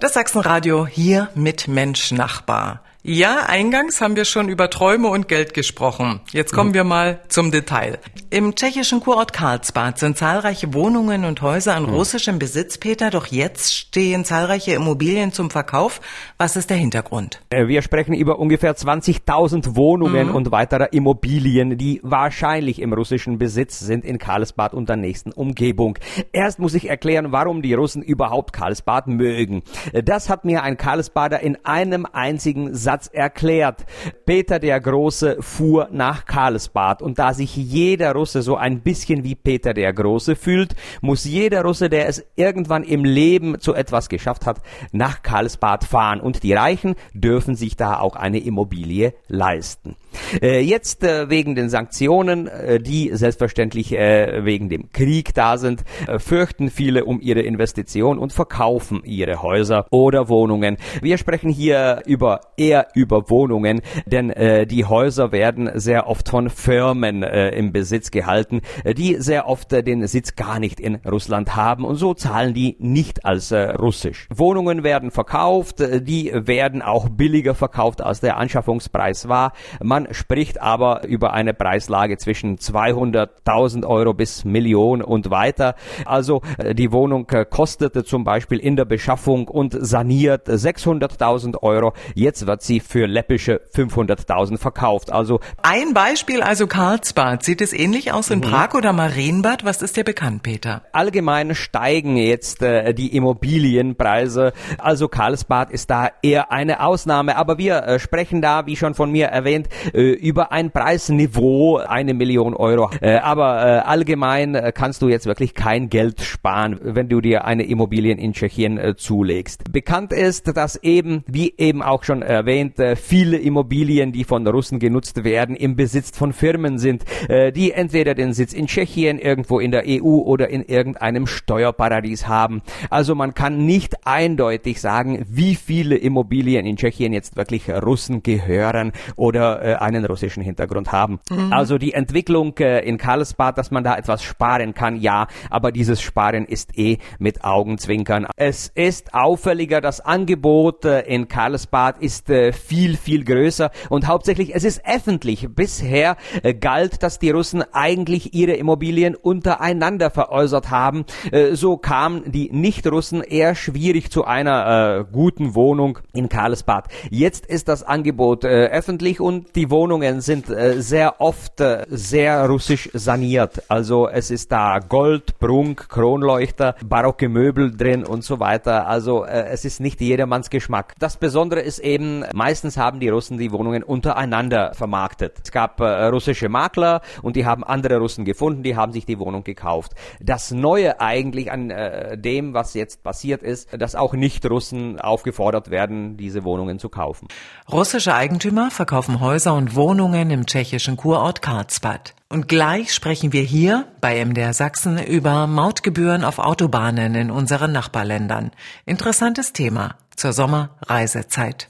Das 0.00 0.12
Sachsenradio 0.12 0.86
hier 0.86 1.30
mit 1.34 1.66
Mensch 1.66 2.12
Nachbar. 2.12 2.83
Ja, 3.06 3.44
eingangs 3.48 4.00
haben 4.00 4.16
wir 4.16 4.24
schon 4.24 4.48
über 4.48 4.70
Träume 4.70 5.08
und 5.08 5.28
Geld 5.28 5.52
gesprochen. 5.52 6.20
Jetzt 6.32 6.54
kommen 6.54 6.72
wir 6.72 6.84
mal 6.84 7.20
zum 7.28 7.50
Detail. 7.50 7.98
Im 8.30 8.54
tschechischen 8.54 9.00
Kurort 9.00 9.34
Karlsbad 9.34 9.98
sind 9.98 10.16
zahlreiche 10.16 10.72
Wohnungen 10.72 11.26
und 11.26 11.42
Häuser 11.42 11.76
in 11.76 11.84
russischem 11.84 12.38
Besitz, 12.38 12.78
Peter, 12.78 13.10
doch 13.10 13.26
jetzt 13.26 13.74
stehen 13.74 14.24
zahlreiche 14.24 14.72
Immobilien 14.72 15.32
zum 15.32 15.50
Verkauf. 15.50 16.00
Was 16.38 16.56
ist 16.56 16.70
der 16.70 16.78
Hintergrund? 16.78 17.42
Äh, 17.50 17.68
wir 17.68 17.82
sprechen 17.82 18.14
über 18.14 18.38
ungefähr 18.38 18.74
20.000 18.74 19.76
Wohnungen 19.76 20.28
mhm. 20.28 20.34
und 20.34 20.50
weitere 20.50 20.88
Immobilien, 20.90 21.76
die 21.76 22.00
wahrscheinlich 22.02 22.80
im 22.80 22.94
russischen 22.94 23.36
Besitz 23.36 23.80
sind 23.80 24.06
in 24.06 24.16
Karlsbad 24.16 24.72
und 24.72 24.88
der 24.88 24.96
nächsten 24.96 25.30
Umgebung. 25.30 25.98
Erst 26.32 26.58
muss 26.58 26.72
ich 26.72 26.88
erklären, 26.88 27.32
warum 27.32 27.60
die 27.60 27.74
Russen 27.74 28.02
überhaupt 28.02 28.54
Karlsbad 28.54 29.08
mögen. 29.08 29.62
Das 29.92 30.30
hat 30.30 30.46
mir 30.46 30.62
ein 30.62 30.78
Karlsbader 30.78 31.40
in 31.40 31.58
einem 31.66 32.06
einzigen 32.10 32.74
Satz 32.74 32.93
Satz 32.94 33.08
erklärt. 33.12 33.84
Peter 34.24 34.60
der 34.60 34.80
Große 34.80 35.38
fuhr 35.40 35.88
nach 35.90 36.26
Karlsbad 36.26 37.02
und 37.02 37.18
da 37.18 37.34
sich 37.34 37.56
jeder 37.56 38.12
Russe 38.12 38.40
so 38.42 38.56
ein 38.56 38.82
bisschen 38.82 39.24
wie 39.24 39.34
Peter 39.34 39.74
der 39.74 39.92
Große 39.92 40.36
fühlt, 40.36 40.76
muss 41.00 41.24
jeder 41.24 41.62
Russe, 41.62 41.90
der 41.90 42.06
es 42.08 42.24
irgendwann 42.36 42.84
im 42.84 43.04
Leben 43.04 43.58
zu 43.58 43.74
etwas 43.74 44.08
geschafft 44.08 44.46
hat, 44.46 44.60
nach 44.92 45.22
Karlsbad 45.22 45.82
fahren 45.82 46.20
und 46.20 46.44
die 46.44 46.52
Reichen 46.52 46.94
dürfen 47.12 47.56
sich 47.56 47.76
da 47.76 47.98
auch 47.98 48.14
eine 48.14 48.38
Immobilie 48.38 49.14
leisten. 49.26 49.96
Äh, 50.42 50.60
jetzt 50.60 51.04
äh, 51.04 51.28
wegen 51.30 51.54
den 51.54 51.68
Sanktionen, 51.68 52.48
äh, 52.48 52.80
die 52.80 53.10
selbstverständlich 53.12 53.92
wegen 53.92 54.68
dem 54.68 54.90
Krieg 54.92 55.34
da 55.34 55.56
sind, 55.58 55.84
fürchten 56.18 56.70
viele 56.70 57.04
um 57.04 57.20
ihre 57.20 57.40
Investition 57.40 58.18
und 58.18 58.32
verkaufen 58.32 59.02
ihre 59.04 59.42
Häuser 59.42 59.86
oder 59.90 60.28
Wohnungen. 60.28 60.76
Wir 61.02 61.18
sprechen 61.18 61.50
hier 61.50 62.02
über 62.06 62.40
eher 62.56 62.88
über 62.94 63.28
Wohnungen, 63.30 63.82
denn 64.06 64.32
die 64.66 64.84
Häuser 64.84 65.32
werden 65.32 65.70
sehr 65.74 66.08
oft 66.08 66.28
von 66.28 66.50
Firmen 66.50 67.22
im 67.22 67.72
Besitz 67.72 68.10
gehalten, 68.10 68.62
die 68.96 69.16
sehr 69.16 69.48
oft 69.48 69.72
den 69.72 70.06
Sitz 70.06 70.34
gar 70.34 70.58
nicht 70.58 70.80
in 70.80 70.96
Russland 70.96 71.56
haben 71.56 71.84
und 71.84 71.96
so 71.96 72.14
zahlen 72.14 72.54
die 72.54 72.76
nicht 72.78 73.24
als 73.24 73.52
russisch. 73.52 74.28
Wohnungen 74.34 74.82
werden 74.82 75.10
verkauft, 75.10 75.80
die 75.80 76.32
werden 76.34 76.82
auch 76.82 77.08
billiger 77.08 77.54
verkauft 77.54 78.00
als 78.00 78.20
der 78.20 78.36
Anschaffungspreis 78.36 79.28
war. 79.28 79.52
Man 79.82 80.03
spricht 80.10 80.60
aber 80.60 81.06
über 81.06 81.32
eine 81.32 81.54
Preislage 81.54 82.18
zwischen 82.18 82.58
200.000 82.58 83.86
Euro 83.86 84.12
bis 84.12 84.44
Millionen 84.44 85.00
und 85.00 85.30
weiter. 85.30 85.74
Also 86.04 86.42
äh, 86.58 86.74
die 86.74 86.92
Wohnung 86.92 87.26
äh, 87.30 87.46
kostete 87.46 88.04
zum 88.04 88.24
Beispiel 88.24 88.58
in 88.58 88.76
der 88.76 88.84
Beschaffung 88.84 89.48
und 89.48 89.74
saniert 89.78 90.48
600.000 90.48 91.62
Euro. 91.62 91.94
Jetzt 92.14 92.46
wird 92.46 92.62
sie 92.62 92.74
sie 92.74 92.80
für 92.80 93.06
läppische 93.06 93.60
500.000 93.74 94.58
verkauft. 94.58 95.12
Also 95.12 95.40
ein 95.62 95.94
Beispiel 95.94 96.42
also 96.42 96.66
Karlsbad. 96.66 97.42
Sieht 97.42 97.60
es 97.60 97.72
ähnlich 97.72 98.12
aus 98.12 98.30
in 98.30 98.38
mhm. 98.38 98.42
Prag 98.42 98.74
oder 98.74 98.92
Marienbad? 98.92 99.64
Was 99.64 99.82
ist 99.82 99.96
dir 99.96 100.04
bekannt, 100.04 100.42
Peter? 100.42 100.82
Allgemein 100.92 101.54
steigen 101.54 102.16
jetzt 102.16 102.62
äh, 102.62 102.94
die 102.94 103.14
Immobilienpreise. 103.16 104.52
Also 104.78 105.08
Karlsbad 105.08 105.70
ist 105.70 105.90
da 105.90 106.08
eher 106.22 106.50
eine 106.50 106.80
Ausnahme. 106.80 107.36
Aber 107.36 107.58
wir 107.58 107.84
äh, 107.84 107.98
sprechen 107.98 108.42
da, 108.42 108.66
wie 108.66 108.76
schon 108.76 108.94
von 108.94 109.10
mir 109.10 109.26
erwähnt, 109.26 109.68
äh, 109.94 110.10
über 110.10 110.52
ein 110.52 110.70
Preisniveau, 110.70 111.78
eine 111.78 112.14
Million 112.14 112.54
Euro. 112.54 112.90
Äh, 113.00 113.16
aber 113.16 113.64
äh, 113.64 113.78
allgemein 113.80 114.54
äh, 114.54 114.72
kannst 114.74 115.02
du 115.02 115.08
jetzt 115.08 115.26
wirklich 115.26 115.54
kein 115.54 115.88
Geld 115.88 116.20
sparen, 116.20 116.78
wenn 116.82 117.08
du 117.08 117.20
dir 117.20 117.44
eine 117.44 117.64
Immobilie 117.64 118.14
in 118.14 118.32
Tschechien 118.32 118.80
zulegst. 118.96 119.72
Bekannt 119.72 120.12
ist, 120.12 120.56
dass 120.56 120.76
eben, 120.82 121.24
wie 121.26 121.54
eben 121.58 121.82
auch 121.82 122.04
schon 122.04 122.22
erwähnt, 122.22 122.78
äh, 122.78 122.96
viele 122.96 123.38
Immobilien, 123.38 124.12
die 124.12 124.24
von 124.24 124.46
Russen 124.46 124.78
genutzt 124.78 125.24
werden, 125.24 125.56
im 125.56 125.76
Besitz 125.76 126.16
von 126.16 126.32
Firmen 126.32 126.78
sind, 126.78 127.04
äh, 127.28 127.52
die 127.52 127.72
entweder 127.72 128.14
den 128.14 128.32
Sitz 128.32 128.52
in 128.52 128.66
Tschechien, 128.66 129.18
irgendwo 129.18 129.60
in 129.60 129.70
der 129.70 129.84
EU 129.86 130.18
oder 130.22 130.48
in 130.48 130.62
irgendeinem 130.62 131.26
Steuerparadies 131.26 132.26
haben. 132.28 132.62
Also 132.90 133.14
man 133.14 133.34
kann 133.34 133.64
nicht 133.64 134.06
eindeutig 134.06 134.80
sagen, 134.80 135.24
wie 135.28 135.54
viele 135.54 135.96
Immobilien 135.96 136.66
in 136.66 136.76
Tschechien 136.76 137.12
jetzt 137.12 137.36
wirklich 137.36 137.70
Russen 137.70 138.22
gehören 138.22 138.92
oder 139.16 139.62
äh, 139.62 139.74
einen 139.84 140.04
russischen 140.04 140.42
Hintergrund 140.42 140.92
haben. 140.92 141.20
Mhm. 141.30 141.52
Also 141.52 141.78
die 141.78 141.92
Entwicklung 141.92 142.56
in 142.58 142.98
Karlsbad, 142.98 143.58
dass 143.58 143.70
man 143.70 143.84
da 143.84 143.96
etwas 143.96 144.22
sparen 144.22 144.74
kann, 144.74 144.96
ja, 144.96 145.26
aber 145.50 145.72
dieses 145.72 146.00
Sparen 146.00 146.46
ist 146.46 146.78
eh 146.78 146.98
mit 147.18 147.44
Augenzwinkern. 147.44 148.26
Es 148.36 148.68
ist 148.74 149.14
auffälliger, 149.14 149.80
das 149.80 150.00
Angebot 150.00 150.84
in 150.84 151.28
Karlsbad 151.28 151.98
ist 152.00 152.28
viel, 152.52 152.96
viel 152.96 153.24
größer 153.24 153.70
und 153.88 154.06
hauptsächlich 154.06 154.54
es 154.54 154.64
ist 154.64 154.82
öffentlich. 154.86 155.48
Bisher 155.54 156.16
äh, 156.42 156.54
galt, 156.54 157.02
dass 157.02 157.18
die 157.18 157.30
Russen 157.30 157.64
eigentlich 157.72 158.34
ihre 158.34 158.52
Immobilien 158.52 159.14
untereinander 159.14 160.10
veräußert 160.10 160.70
haben. 160.70 161.04
Äh, 161.32 161.54
so 161.54 161.76
kamen 161.76 162.30
die 162.30 162.50
Nicht-Russen 162.52 163.22
eher 163.22 163.54
schwierig 163.54 164.10
zu 164.10 164.24
einer 164.24 165.00
äh, 165.00 165.04
guten 165.10 165.54
Wohnung 165.54 165.98
in 166.12 166.28
Karlsbad. 166.28 166.88
Jetzt 167.10 167.46
ist 167.46 167.68
das 167.68 167.82
Angebot 167.82 168.44
äh, 168.44 168.66
öffentlich 168.66 169.20
und 169.20 169.56
die 169.56 169.70
Wohnungen 169.74 170.20
sind 170.20 170.48
äh, 170.50 170.80
sehr 170.80 171.20
oft 171.20 171.60
äh, 171.60 171.84
sehr 171.88 172.46
russisch 172.46 172.88
saniert. 172.92 173.62
Also 173.68 174.08
es 174.08 174.30
ist 174.30 174.52
da 174.52 174.78
Gold, 174.78 175.38
Prunk, 175.38 175.88
Kronleuchter, 175.88 176.76
barocke 176.84 177.28
Möbel 177.28 177.76
drin 177.76 178.04
und 178.04 178.22
so 178.24 178.38
weiter. 178.38 178.86
Also 178.86 179.24
es 179.24 179.64
ist 179.64 179.80
nicht 179.80 180.00
jedermanns 180.00 180.50
Geschmack. 180.50 180.94
Das 180.98 181.16
Besondere 181.16 181.60
ist 181.60 181.78
eben, 181.80 182.24
Meistens 182.34 182.76
haben 182.76 183.00
die 183.00 183.08
Russen 183.08 183.38
die 183.38 183.52
Wohnungen 183.52 183.82
untereinander 183.82 184.74
vermarktet. 184.74 185.38
Es 185.44 185.50
gab 185.50 185.80
äh, 185.80 186.06
russische 186.06 186.48
Makler 186.48 187.00
und 187.22 187.36
die 187.36 187.46
haben 187.46 187.64
andere 187.64 187.98
Russen 187.98 188.24
gefunden, 188.24 188.62
die 188.62 188.76
haben 188.76 188.92
sich 188.92 189.06
die 189.06 189.18
Wohnung 189.18 189.44
gekauft. 189.44 189.92
Das 190.20 190.50
Neue 190.50 191.00
eigentlich 191.00 191.50
an 191.50 191.70
äh, 191.70 192.18
dem, 192.18 192.52
was 192.52 192.74
jetzt 192.74 193.02
passiert 193.02 193.42
ist, 193.42 193.68
dass 193.80 193.94
auch 193.94 194.14
Nicht-Russen 194.14 195.00
aufgefordert 195.00 195.70
werden, 195.70 196.16
diese 196.16 196.44
Wohnungen 196.44 196.78
zu 196.78 196.88
kaufen. 196.88 197.28
Russische 197.72 198.14
Eigentümer 198.14 198.70
verkaufen 198.70 199.20
Häuser 199.20 199.54
und 199.54 199.63
Wohnungen 199.74 200.30
im 200.30 200.46
tschechischen 200.46 200.96
Kurort 200.96 201.40
Karlsbad. 201.40 202.14
Und 202.28 202.48
gleich 202.48 202.92
sprechen 202.92 203.32
wir 203.32 203.42
hier 203.42 203.86
bei 204.00 204.24
MDR 204.24 204.52
Sachsen 204.52 204.98
über 204.98 205.46
Mautgebühren 205.46 206.24
auf 206.24 206.38
Autobahnen 206.38 207.14
in 207.14 207.30
unseren 207.30 207.72
Nachbarländern. 207.72 208.50
Interessantes 208.86 209.52
Thema 209.52 209.96
zur 210.16 210.32
Sommerreisezeit. 210.32 211.68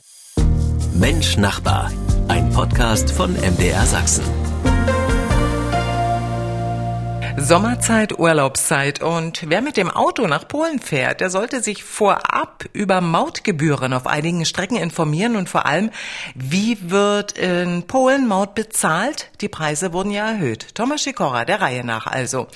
Mensch 0.95 1.37
Nachbar, 1.37 1.91
ein 2.29 2.51
Podcast 2.51 3.11
von 3.11 3.35
MDR 3.35 3.85
Sachsen. 3.87 4.44
Sommerzeit, 7.37 8.19
Urlaubszeit 8.19 9.03
und 9.03 9.45
wer 9.49 9.61
mit 9.61 9.77
dem 9.77 9.91
Auto 9.91 10.27
nach 10.27 10.49
Polen 10.49 10.79
fährt, 10.79 11.21
der 11.21 11.31
sollte 11.31 11.63
sich 11.63 11.85
vorab 11.85 12.65
über 12.73 13.01
Mautgebühren 13.01 13.93
auf 13.93 14.07
einigen 14.07 14.47
Strecken 14.47 14.77
informieren 14.77 15.37
und 15.37 15.49
vor 15.49 15.67
allem, 15.67 15.91
wie 16.35 16.91
wird 16.91 17.33
in 17.33 17.83
Polen 17.87 18.29
Maut 18.29 18.55
bezahlt? 18.55 19.31
Die 19.43 19.49
Preise 19.49 19.93
wurden 19.93 20.11
ja 20.11 20.31
erhöht. 20.31 20.75
Thomas 20.75 21.03
Sikora, 21.03 21.45
der 21.45 21.61
Reihe 21.61 21.85
nach 21.85 22.07
also. 22.07 22.47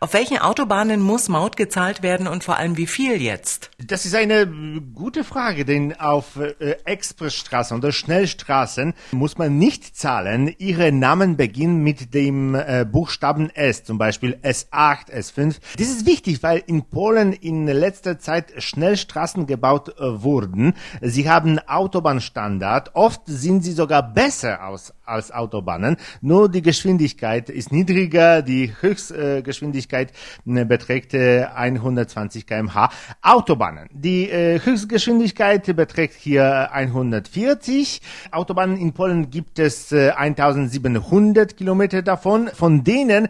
Auf 0.00 0.14
welchen 0.14 0.38
Autobahnen 0.38 1.02
muss 1.02 1.28
Maut 1.28 1.56
gezahlt 1.56 2.02
werden 2.02 2.26
und 2.26 2.42
vor 2.42 2.56
allem 2.56 2.78
wie 2.78 2.86
viel 2.86 3.20
jetzt? 3.20 3.70
Das 3.84 4.06
ist 4.06 4.14
eine 4.14 4.46
gute 4.94 5.24
Frage, 5.24 5.66
denn 5.66 5.98
auf 5.98 6.36
äh, 6.36 6.76
Expressstraßen 6.84 7.76
oder 7.76 7.92
Schnellstraßen 7.92 8.94
muss 9.10 9.36
man 9.36 9.58
nicht 9.58 9.96
zahlen. 9.96 10.54
Ihre 10.58 10.90
Namen 10.90 11.36
beginnen 11.36 11.82
mit 11.82 12.14
dem 12.14 12.54
äh, 12.54 12.86
Buchstaben 12.90 13.50
S, 13.50 13.84
zum 13.84 13.98
Beispiel 13.98 14.27
Beispiel 14.28 14.38
S8, 14.42 15.10
S5. 15.10 15.56
Das 15.78 15.88
ist 15.88 16.06
wichtig, 16.06 16.42
weil 16.42 16.62
in 16.66 16.82
Polen 16.84 17.32
in 17.32 17.66
letzter 17.66 18.18
Zeit 18.18 18.52
Schnellstraßen 18.58 19.46
gebaut 19.46 19.94
äh, 19.98 20.22
wurden. 20.22 20.74
Sie 21.00 21.28
haben 21.28 21.58
Autobahnstandard. 21.58 22.94
Oft 22.94 23.22
sind 23.26 23.64
sie 23.64 23.72
sogar 23.72 24.02
besser 24.02 24.66
aus, 24.66 24.92
als 25.04 25.32
Autobahnen. 25.32 25.96
Nur 26.20 26.48
die 26.48 26.62
Geschwindigkeit 26.62 27.48
ist 27.48 27.72
niedriger. 27.72 28.42
Die 28.42 28.72
Höchstgeschwindigkeit 28.80 30.12
äh, 30.46 30.64
beträgt 30.64 31.14
äh, 31.14 31.44
120 31.44 32.46
kmh. 32.46 32.90
Autobahnen. 33.22 33.88
Die 33.92 34.30
äh, 34.30 34.60
Höchstgeschwindigkeit 34.60 35.74
beträgt 35.76 36.14
hier 36.14 36.72
140. 36.72 38.00
Autobahnen 38.30 38.76
in 38.76 38.92
Polen 38.92 39.30
gibt 39.30 39.58
es 39.58 39.92
1700 39.92 41.52
äh, 41.52 41.54
Kilometer 41.54 42.02
davon. 42.02 42.48
Von 42.52 42.84
denen 42.84 43.28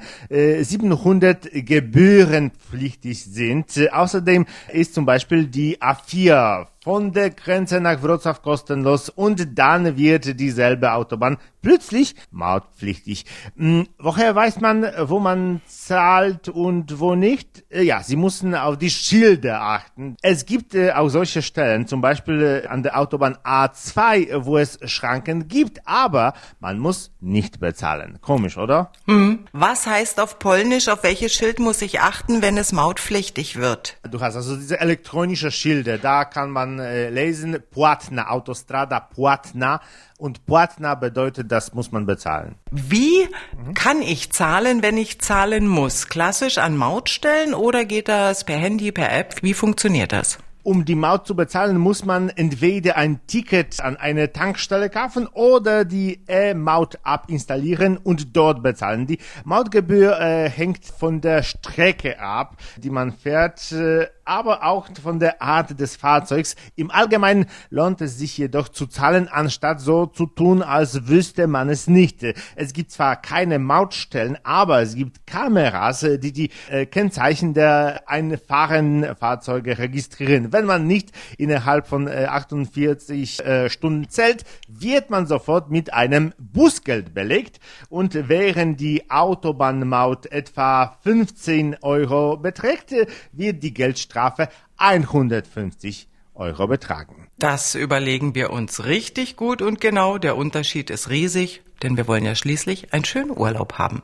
700 0.90 1.48
gebührenpflichtig 1.52 3.24
sind. 3.24 3.66
Außerdem 3.92 4.46
ist 4.72 4.94
zum 4.94 5.06
Beispiel 5.06 5.46
die 5.46 5.78
A4 5.80 6.66
von 6.88 7.12
der 7.12 7.28
Grenze 7.28 7.82
nach 7.82 8.02
Wrocław 8.02 8.40
kostenlos 8.40 9.10
und 9.10 9.58
dann 9.58 9.98
wird 9.98 10.40
dieselbe 10.40 10.94
Autobahn 10.94 11.36
plötzlich 11.60 12.14
mautpflichtig. 12.30 13.26
Hm, 13.58 13.88
woher 13.98 14.34
weiß 14.34 14.60
man, 14.60 14.86
wo 15.02 15.18
man 15.18 15.60
zahlt 15.66 16.48
und 16.48 16.98
wo 16.98 17.14
nicht? 17.14 17.64
Äh, 17.68 17.82
ja, 17.82 18.02
Sie 18.02 18.16
müssen 18.16 18.54
auf 18.54 18.78
die 18.78 18.88
Schilder 18.88 19.60
achten. 19.60 20.16
Es 20.22 20.46
gibt 20.46 20.74
äh, 20.74 20.92
auch 20.92 21.10
solche 21.10 21.42
Stellen, 21.42 21.86
zum 21.86 22.00
Beispiel 22.00 22.62
äh, 22.64 22.68
an 22.68 22.82
der 22.82 22.98
Autobahn 22.98 23.36
A2, 23.44 24.46
wo 24.46 24.56
es 24.56 24.78
Schranken 24.84 25.48
gibt, 25.48 25.86
aber 25.86 26.32
man 26.58 26.78
muss 26.78 27.10
nicht 27.20 27.60
bezahlen. 27.60 28.18
Komisch, 28.22 28.56
oder? 28.56 28.92
Hm. 29.06 29.40
Was 29.52 29.86
heißt 29.86 30.20
auf 30.20 30.38
Polnisch, 30.38 30.88
auf 30.88 31.02
welches 31.02 31.34
Schild 31.34 31.58
muss 31.58 31.82
ich 31.82 32.00
achten, 32.00 32.40
wenn 32.40 32.56
es 32.56 32.72
mautpflichtig 32.72 33.56
wird? 33.56 33.98
Du 34.10 34.20
hast 34.20 34.36
also 34.36 34.56
diese 34.56 34.80
elektronische 34.80 35.50
Schilder, 35.50 35.98
da 35.98 36.24
kann 36.24 36.50
man 36.50 36.77
äh, 36.80 37.10
lesen, 37.10 37.58
Płatna, 37.70 38.28
Autostrada 38.28 39.00
Płatna. 39.00 39.80
Und 40.18 40.46
Płatna 40.46 40.96
bedeutet, 40.96 41.52
das 41.52 41.74
muss 41.74 41.92
man 41.92 42.04
bezahlen. 42.06 42.56
Wie 42.70 43.28
mhm. 43.56 43.74
kann 43.74 44.02
ich 44.02 44.32
zahlen, 44.32 44.82
wenn 44.82 44.96
ich 44.96 45.20
zahlen 45.20 45.68
muss? 45.68 46.08
Klassisch 46.08 46.58
an 46.58 46.76
Mautstellen 46.76 47.54
oder 47.54 47.84
geht 47.84 48.08
das 48.08 48.44
per 48.44 48.56
Handy, 48.56 48.92
per 48.92 49.12
App? 49.12 49.36
Wie 49.42 49.54
funktioniert 49.54 50.12
das? 50.12 50.38
Um 50.68 50.84
die 50.84 50.96
Maut 50.96 51.26
zu 51.26 51.34
bezahlen, 51.34 51.78
muss 51.78 52.04
man 52.04 52.28
entweder 52.28 52.96
ein 52.96 53.26
Ticket 53.26 53.80
an 53.80 53.96
eine 53.96 54.34
Tankstelle 54.34 54.90
kaufen 54.90 55.26
oder 55.26 55.86
die 55.86 56.20
E-Maut-App 56.26 57.22
installieren 57.28 57.96
und 57.96 58.36
dort 58.36 58.62
bezahlen. 58.62 59.06
Die 59.06 59.18
Mautgebühr 59.44 60.20
äh, 60.20 60.50
hängt 60.50 60.84
von 60.84 61.22
der 61.22 61.42
Strecke 61.42 62.20
ab, 62.20 62.58
die 62.76 62.90
man 62.90 63.12
fährt. 63.12 63.72
Äh, 63.72 64.08
aber 64.28 64.62
auch 64.64 64.88
von 65.02 65.18
der 65.18 65.40
Art 65.42 65.80
des 65.80 65.96
Fahrzeugs. 65.96 66.54
Im 66.76 66.90
Allgemeinen 66.90 67.46
lohnt 67.70 68.00
es 68.02 68.18
sich 68.18 68.36
jedoch 68.36 68.68
zu 68.68 68.86
zahlen, 68.86 69.26
anstatt 69.28 69.80
so 69.80 70.06
zu 70.06 70.26
tun, 70.26 70.62
als 70.62 71.08
wüsste 71.08 71.46
man 71.46 71.70
es 71.70 71.86
nicht. 71.86 72.24
Es 72.54 72.72
gibt 72.72 72.90
zwar 72.90 73.16
keine 73.16 73.58
Mautstellen, 73.58 74.38
aber 74.44 74.82
es 74.82 74.94
gibt 74.94 75.26
Kameras, 75.26 76.00
die 76.00 76.32
die 76.32 76.50
äh, 76.70 76.84
Kennzeichen 76.84 77.54
der 77.54 78.02
einfahrenden 78.06 79.16
Fahrzeuge 79.16 79.78
registrieren. 79.78 80.52
Wenn 80.52 80.66
man 80.66 80.86
nicht 80.86 81.12
innerhalb 81.38 81.86
von 81.86 82.06
äh, 82.06 82.26
48 82.28 83.44
äh, 83.44 83.70
Stunden 83.70 84.08
zählt, 84.10 84.44
wird 84.68 85.08
man 85.08 85.26
sofort 85.26 85.70
mit 85.70 85.94
einem 85.94 86.34
Busgeld 86.38 87.14
belegt 87.14 87.60
und 87.88 88.28
während 88.28 88.78
die 88.80 89.10
Autobahnmaut 89.10 90.26
etwa 90.26 90.98
15 91.02 91.78
Euro 91.80 92.36
beträgt, 92.36 92.94
wird 93.32 93.62
die 93.62 93.72
Geldstrafe 93.72 94.17
Strafe 94.18 94.48
150 94.78 96.08
Euro 96.34 96.66
betragen. 96.66 97.28
Das 97.38 97.76
überlegen 97.76 98.34
wir 98.34 98.50
uns 98.50 98.84
richtig 98.84 99.36
gut 99.36 99.62
und 99.62 99.80
genau. 99.80 100.18
Der 100.18 100.36
Unterschied 100.36 100.90
ist 100.90 101.08
riesig, 101.08 101.62
denn 101.82 101.96
wir 101.96 102.08
wollen 102.08 102.24
ja 102.24 102.34
schließlich 102.34 102.92
einen 102.92 103.04
schönen 103.04 103.30
Urlaub 103.30 103.74
haben. 103.74 104.02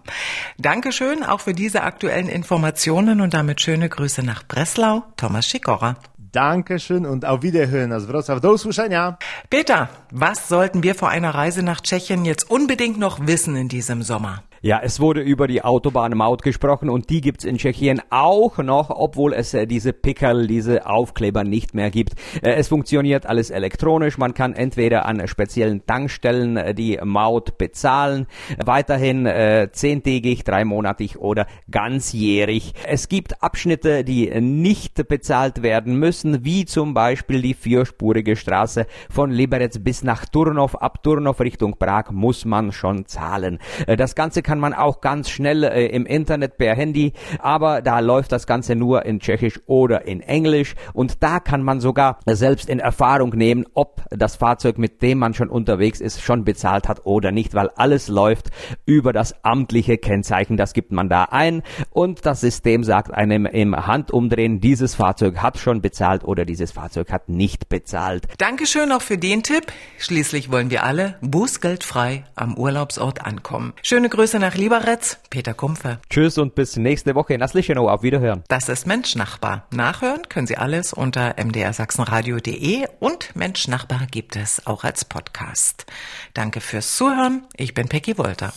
Dankeschön 0.57 1.25
auch 1.25 1.41
für 1.41 1.53
diese 1.53 1.83
aktuellen 1.83 2.29
Informationen 2.29 3.21
und 3.21 3.35
damit 3.35 3.61
schöne 3.61 3.89
Grüße 3.89 4.23
nach 4.23 4.45
Breslau, 4.47 5.03
Thomas 5.17 5.49
Schikora. 5.49 5.97
Dankeschön 6.17 7.07
und 7.07 7.25
auf 7.25 7.43
Wiederhören 7.43 7.93
aus 7.93 8.09
Wrocław. 8.09 8.41
Do 8.41 8.53
usłyszenia. 8.53 9.19
Peter, 9.51 9.89
was 10.11 10.49
sollten 10.49 10.85
wir 10.85 10.95
vor 10.95 11.09
einer 11.09 11.35
Reise 11.35 11.65
nach 11.65 11.81
Tschechien 11.81 12.25
jetzt 12.25 12.49
unbedingt 12.51 12.99
noch 12.99 13.27
wissen 13.27 13.57
in 13.57 13.69
diesem 13.69 14.03
Sommer? 14.03 14.45
Ja, 14.65 14.81
es 14.83 14.99
wurde 14.99 15.21
über 15.21 15.47
die 15.47 15.63
Autobahnmaut 15.63 16.41
gesprochen 16.41 16.89
und 16.89 17.11
die 17.11 17.21
gibt's 17.21 17.45
in 17.45 17.59
Tschechien 17.59 18.01
auch 18.09 18.57
noch, 18.57 18.89
obwohl 18.89 19.35
es 19.35 19.53
äh, 19.53 19.67
diese 19.67 19.93
Pickerl, 19.93 20.47
diese 20.47 20.87
Aufkleber 20.87 21.45
nicht 21.45 21.75
mehr 21.75 21.91
gibt. 21.91 22.15
Äh, 22.41 22.55
es 22.55 22.69
funktioniert 22.69 23.27
alles 23.27 23.51
elektronisch. 23.51 24.17
Man 24.17 24.33
kann 24.33 24.55
entweder 24.55 25.05
an 25.05 25.29
speziellen 25.29 25.85
Tankstellen 25.85 26.57
äh, 26.57 26.75
die 26.75 26.99
Maut 27.05 27.59
bezahlen, 27.59 28.27
weiterhin 28.57 29.27
äh, 29.27 29.69
zehntägig, 29.71 30.45
dreimonatig 30.45 31.19
oder 31.19 31.47
ganzjährig. 31.71 32.73
Es 32.89 33.11
gibt 33.11 33.43
Abschnitte, 33.43 34.03
die 34.03 34.31
nicht 34.41 35.09
bezahlt 35.09 35.63
werden 35.63 35.99
müssen, 35.99 36.43
wie 36.47 36.65
zum 36.65 36.95
Beispiel 36.95 37.43
die 37.43 37.53
vierspurige 37.53 38.35
Straße 38.35 38.87
von 39.11 39.31
Liberec 39.31 39.85
bis 39.85 40.03
nach 40.03 40.25
Turnov. 40.25 40.77
Ab 40.77 41.03
Turnov 41.03 41.41
Richtung 41.41 41.77
Prag 41.77 42.13
muss 42.13 42.47
man 42.47 42.73
schon 42.73 43.05
zahlen. 43.05 43.59
Äh, 43.87 43.99
das 43.99 44.15
Ganze 44.15 44.41
kann 44.41 44.54
kann 44.55 44.61
man 44.61 44.73
auch 44.73 45.01
ganz 45.01 45.31
schnell 45.31 45.65
äh, 45.65 45.87
im 45.87 46.07
Internet 46.07 46.59
per 46.59 46.77
Handy, 46.77 47.13
aber 47.41 47.83
da 47.83 47.99
läuft 47.99 48.31
das 48.31 48.47
Ganze 48.47 48.77
nur 48.77 49.05
in 49.05 49.19
Tschechisch 49.19 49.59
oder 49.67 50.07
in 50.07 50.21
Englisch 50.21 50.77
und 50.93 51.25
da 51.25 51.41
kann 51.41 51.65
man 51.65 51.81
sogar 51.81 52.21
selbst 52.25 52.69
in 52.69 52.79
Erfahrung 52.79 53.31
nehmen, 53.31 53.67
ob 53.75 54.05
das 54.11 54.37
Fahrzeug, 54.37 54.79
mit 54.79 55.03
dem 55.03 55.19
man 55.19 55.35
schon 55.35 55.49
unterwegs 55.49 56.01
ist, 56.01 56.23
schon 56.23 56.45
bezahlt 56.45 56.87
hat 56.87 57.05
oder 57.05 57.33
nicht, 57.33 57.55
weil 57.55 57.69
alles 57.75 58.07
läuft 58.07 58.51
über 58.87 59.13
das 59.13 59.45
amtliche 59.45 59.99
Kennzeichen, 59.99 60.57
das 60.57 60.73
gibt 60.73 60.93
man 60.93 61.09
da 61.09 61.25
ein 61.25 61.65
und 61.91 62.25
das 62.25 62.41
System 62.41 62.85
sagt 62.85 63.13
einem 63.13 63.47
im 63.47 63.75
Handumdrehen, 63.75 64.61
dieses 64.61 64.95
Fahrzeug 64.95 65.39
hat 65.39 65.59
schon 65.59 65.81
bezahlt 65.81 66.23
oder 66.23 66.45
dieses 66.45 66.71
Fahrzeug 66.71 67.11
hat 67.11 67.29
nicht 67.29 67.69
bezahlt. 67.69 68.29
Dankeschön 68.39 68.93
auch 68.93 69.03
für 69.03 69.19
den 69.19 69.43
Tipp. 69.43 69.73
Schließlich 69.99 70.53
wollen 70.53 70.71
wir 70.71 70.85
alle 70.85 71.17
bußgeldfrei 71.23 72.23
am 72.37 72.57
Urlaubsort 72.57 73.27
ankommen. 73.27 73.73
Schöne 73.83 74.09
Grüße 74.09 74.44
nach 74.45 74.57
Lieberetz, 74.57 75.17
Peter 75.31 75.55
Kumpfe. 75.55 75.99
Tschüss 76.11 76.37
und 76.37 76.55
bis 76.55 76.77
nächste 76.77 77.15
Woche 77.15 77.33
in 77.33 77.43
Aslichenow. 77.43 77.89
Auf 77.89 78.03
Wiederhören. 78.03 78.45
Das 78.49 78.69
ist 78.69 78.87
Menschnachbar. 78.87 79.67
Nachhören 79.71 80.29
können 80.29 80.47
Sie 80.47 80.59
alles 80.59 80.93
unter 80.93 81.35
mdrsachsenradio.de 81.43 82.87
und 83.01 83.35
Menschnachbar 83.35 84.07
gibt 84.11 84.37
es 84.37 84.67
auch 84.67 84.85
als 84.85 85.07
Podcast. 85.07 85.87
Danke 86.35 86.61
fürs 86.61 86.95
Zuhören. 86.95 87.47
Ich 87.57 87.73
bin 87.73 87.89
Peggy 87.89 88.19
Wolter. 88.19 88.53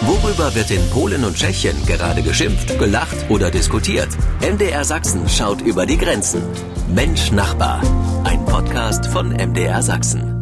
Worüber 0.00 0.56
wird 0.56 0.72
in 0.72 0.90
Polen 0.90 1.24
und 1.24 1.36
Tschechien 1.36 1.76
gerade 1.86 2.22
geschimpft, 2.22 2.80
gelacht 2.80 3.16
oder 3.28 3.52
diskutiert? 3.52 4.08
MDR 4.40 4.84
Sachsen 4.84 5.28
schaut 5.28 5.60
über 5.60 5.86
die 5.86 5.98
Grenzen. 5.98 6.42
Mensch 6.92 7.30
Nachbar. 7.30 7.80
Ein 8.24 8.44
Podcast 8.44 9.06
von 9.06 9.28
MDR 9.30 9.82
Sachsen. 9.82 10.39